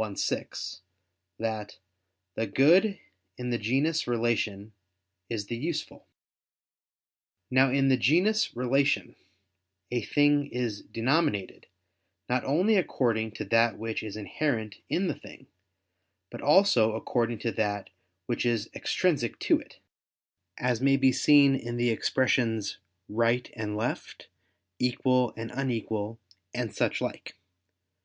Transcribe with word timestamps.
i, 0.00 0.14
6) 0.14 0.82
that 1.40 1.78
"the 2.36 2.46
good 2.46 3.00
in 3.36 3.50
the 3.50 3.58
genus 3.58 4.06
'relation' 4.06 4.70
is 5.28 5.46
the 5.48 5.56
useful." 5.56 6.06
Now, 7.50 7.72
in 7.72 7.88
the 7.88 7.96
genus 7.96 8.54
"relation" 8.54 9.16
a 9.90 10.02
thing 10.02 10.46
is 10.52 10.82
denominated 10.82 11.66
not 12.28 12.44
only 12.44 12.76
according 12.76 13.32
to 13.32 13.44
that 13.46 13.76
which 13.76 14.04
is 14.04 14.16
inherent 14.16 14.76
in 14.88 15.08
the 15.08 15.16
thing, 15.18 15.48
but 16.30 16.40
also 16.40 16.92
according 16.92 17.40
to 17.40 17.50
that 17.50 17.90
which 18.26 18.46
is 18.46 18.70
extrinsic 18.72 19.36
to 19.40 19.58
it: 19.58 19.80
as 20.58 20.80
may 20.80 20.96
be 20.96 21.10
seen 21.10 21.56
in 21.56 21.76
the 21.76 21.90
expressions 21.90 22.78
"right" 23.08 23.50
and 23.56 23.76
"left," 23.76 24.28
"equal" 24.78 25.34
and 25.36 25.50
"unequal," 25.50 26.20
and 26.54 26.72
such 26.72 27.00
like. 27.00 27.34